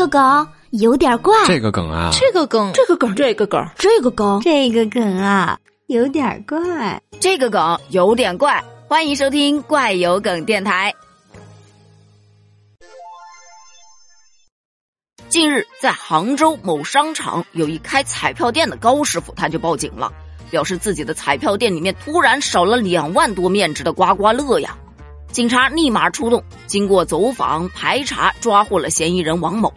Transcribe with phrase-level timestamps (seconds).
[0.00, 8.64] 个梗有点怪，这个梗啊，这个梗，这个梗，这个梗，这个梗，这个梗啊，有点怪，这个梗有点怪。
[8.88, 10.94] 欢迎收听怪有梗电台。
[15.28, 20.10] 近日，在杭州某商场，有一开彩票店的高师傅，他就报警了，
[20.50, 24.78] 表示自己的彩票店里面突然少了两万多面值的刮刮乐呀。
[25.32, 29.72] 警察立马出动，经过走访排查，抓获了嫌疑人王某。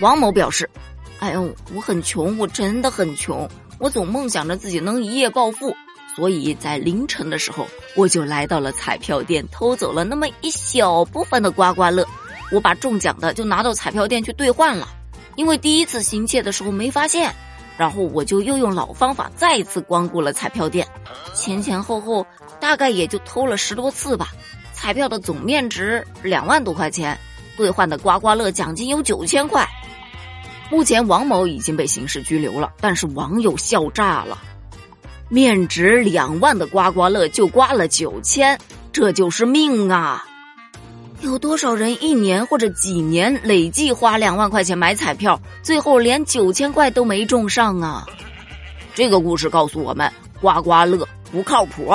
[0.00, 0.70] 王某表示
[1.18, 5.76] ：“哎呦，我很穷，我真的很穷，我总梦想着自己能一夜暴富，
[6.14, 12.06] 所以在凌晨的时候，我就来到了彩票店，偷走了那么一小部分的刮刮乐。
[12.52, 14.88] 我把中奖的就拿到彩票店去兑换了，
[15.34, 17.34] 因为第一次行窃的时候没发现，
[17.76, 20.86] 然后我就又用老方法再次光顾了彩票店，
[21.34, 22.24] 前前后后
[22.60, 24.28] 大概也就偷了十多次吧。”
[24.84, 27.18] 彩票的总面值两万多块钱，
[27.56, 29.66] 兑换的刮刮乐奖金有九千块。
[30.70, 34.36] 目前王某已经被刑事拘留了，但是网友笑炸了，
[35.30, 38.60] 面值两万的刮刮乐就刮了九千，
[38.92, 40.26] 这就是命啊！
[41.22, 48.06] 有多少人一年或者几年累计花两万块钱买彩票，最后连九千块都没中上啊？
[48.94, 51.94] 这个故事告诉我们，刮刮乐不靠谱。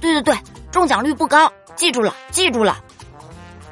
[0.00, 0.38] 对对对，
[0.70, 1.52] 中奖率不高。
[1.80, 2.84] 记住了，记住了，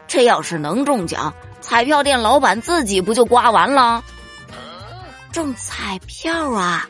[0.07, 4.03] 这要是能中奖，彩票店老板自己不就刮完了？
[5.31, 6.89] 中彩票啊，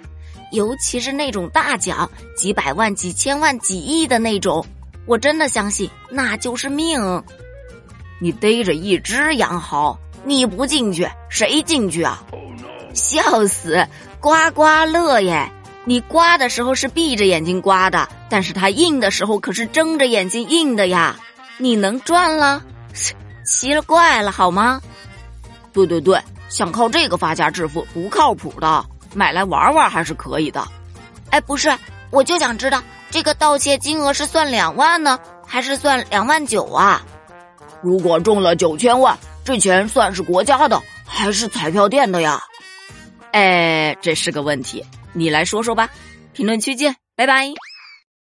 [0.52, 4.64] 尤其是那种大奖，几百万、几千万、几亿的那种，
[5.06, 7.24] 我真的相信那就是命。
[8.20, 12.22] 你逮着一只羊毫，你不进去，谁进去啊？
[12.94, 13.84] 笑死！
[14.20, 15.50] 刮刮乐耶，
[15.88, 18.06] 你刮的时候是闭着眼睛刮的。
[18.28, 21.16] 但是他印的时候可是睁着眼睛印的呀，
[21.56, 22.62] 你能赚了？
[23.46, 24.82] 奇了怪了，好吗？
[25.72, 30.62] 对对对，想靠这个发家致富不靠谱的，买来玩玩还是可以的。
[31.30, 31.74] 哎，不是，
[32.10, 37.00] 我就想知道这个盗窃金额是算两万呢，还是算两万九啊？
[37.80, 42.44] 如果中了九千万，这钱算是国家的还是彩票店的呀？
[43.32, 45.90] 哎，这是个问题，你来说说吧。
[46.32, 47.52] 评论区见，拜拜。